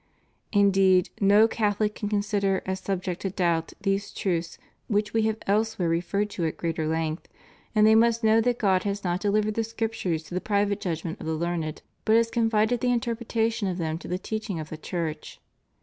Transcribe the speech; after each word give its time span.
Indeed, 0.51 1.11
no 1.19 1.47
Catholic 1.47 1.93
can 1.93 2.09
consider 2.09 2.63
as 2.65 2.79
subject 2.79 3.21
to 3.21 3.29
doubt 3.29 3.73
these 3.81 4.11
truths 4.11 4.57
which 4.87 5.13
We 5.13 5.21
have 5.27 5.37
elsewhere 5.45 5.89
referred 5.89 6.31
to 6.31 6.45
at 6.47 6.57
greater 6.57 6.87
length, 6.87 7.27
and 7.75 7.85
they 7.85 7.93
must 7.93 8.23
know 8.23 8.41
that 8.41 8.57
God 8.57 8.81
has 8.81 9.03
not 9.03 9.21
dehvered 9.21 9.53
the 9.53 9.63
Scriptures 9.63 10.23
to 10.23 10.33
the 10.33 10.41
private 10.41 10.81
judgment 10.81 11.19
of 11.21 11.27
the 11.27 11.35
learned, 11.35 11.83
but 12.03 12.15
has 12.15 12.31
confided 12.31 12.79
the 12.79 12.91
in 12.91 12.99
terpretation 12.99 13.69
of 13.69 13.77
them 13.77 13.99
to 13.99 14.07
the 14.07 14.17
teaching 14.17 14.59
of 14.59 14.69
the 14.69 14.75
Church. 14.77 15.39